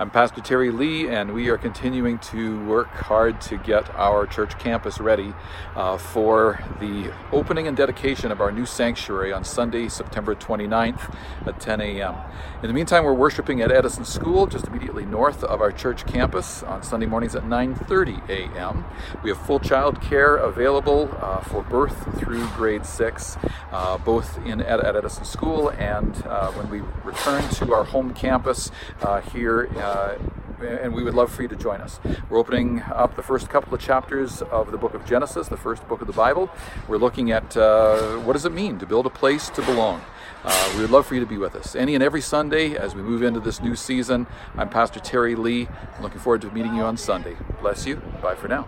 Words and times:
I'm 0.00 0.10
Pastor 0.10 0.40
Terry 0.40 0.70
Lee, 0.70 1.08
and 1.08 1.34
we 1.34 1.48
are 1.48 1.58
continuing 1.58 2.20
to 2.20 2.64
work 2.66 2.86
hard 2.86 3.40
to 3.40 3.56
get 3.56 3.92
our 3.96 4.28
church 4.28 4.56
campus 4.56 5.00
ready 5.00 5.34
uh, 5.74 5.98
for 5.98 6.62
the 6.78 7.12
opening 7.32 7.66
and 7.66 7.76
dedication 7.76 8.30
of 8.30 8.40
our 8.40 8.52
new 8.52 8.64
sanctuary 8.64 9.32
on 9.32 9.42
Sunday, 9.42 9.88
September 9.88 10.36
29th 10.36 11.12
at 11.46 11.58
10 11.58 11.80
a.m. 11.80 12.14
In 12.62 12.68
the 12.68 12.72
meantime, 12.72 13.02
we're 13.02 13.12
worshiping 13.12 13.60
at 13.60 13.72
Edison 13.72 14.04
School, 14.04 14.46
just 14.46 14.68
immediately 14.68 15.04
north 15.04 15.42
of 15.42 15.60
our 15.60 15.72
church 15.72 16.06
campus, 16.06 16.62
on 16.62 16.84
Sunday 16.84 17.06
mornings 17.06 17.34
at 17.34 17.42
9:30 17.42 18.28
a.m. 18.28 18.84
We 19.24 19.30
have 19.30 19.44
full 19.46 19.58
child 19.58 20.00
care 20.00 20.36
available 20.36 21.10
uh, 21.20 21.40
for 21.40 21.64
birth 21.64 22.20
through 22.20 22.46
grade 22.50 22.86
six, 22.86 23.36
uh, 23.72 23.98
both 23.98 24.38
in 24.46 24.60
at, 24.60 24.78
Edison 24.78 25.24
School 25.24 25.70
and 25.70 26.24
uh, 26.24 26.52
when 26.52 26.70
we 26.70 26.82
return 27.02 27.42
to 27.54 27.74
our 27.74 27.82
home 27.82 28.14
campus 28.14 28.70
uh, 29.02 29.20
here 29.20 29.68
uh, 29.76 29.87
and 30.60 30.92
we 30.92 31.02
would 31.02 31.14
love 31.14 31.30
for 31.32 31.42
you 31.42 31.48
to 31.48 31.56
join 31.56 31.80
us. 31.80 32.00
We're 32.28 32.38
opening 32.38 32.82
up 32.82 33.16
the 33.16 33.22
first 33.22 33.48
couple 33.48 33.74
of 33.74 33.80
chapters 33.80 34.42
of 34.42 34.70
the 34.70 34.78
book 34.78 34.94
of 34.94 35.04
Genesis, 35.04 35.48
the 35.48 35.56
first 35.56 35.86
book 35.88 36.00
of 36.00 36.06
the 36.06 36.12
Bible. 36.12 36.50
We're 36.88 36.98
looking 36.98 37.30
at 37.30 37.56
uh, 37.56 38.18
what 38.18 38.32
does 38.32 38.44
it 38.44 38.52
mean 38.52 38.78
to 38.78 38.86
build 38.86 39.06
a 39.06 39.10
place 39.10 39.50
to 39.50 39.62
belong. 39.62 40.02
Uh, 40.44 40.72
we 40.74 40.82
would 40.82 40.90
love 40.90 41.06
for 41.06 41.14
you 41.14 41.20
to 41.20 41.26
be 41.26 41.38
with 41.38 41.54
us 41.56 41.74
any 41.74 41.94
and 41.94 42.02
every 42.02 42.20
Sunday 42.20 42.76
as 42.76 42.94
we 42.94 43.02
move 43.02 43.22
into 43.22 43.40
this 43.40 43.60
new 43.60 43.74
season. 43.74 44.26
I'm 44.56 44.68
Pastor 44.68 45.00
Terry 45.00 45.34
Lee. 45.34 45.68
I'm 45.96 46.02
looking 46.02 46.20
forward 46.20 46.42
to 46.42 46.50
meeting 46.50 46.74
you 46.74 46.82
on 46.82 46.96
Sunday. 46.96 47.36
Bless 47.60 47.86
you. 47.86 47.96
Bye 48.22 48.34
for 48.34 48.48
now. 48.48 48.66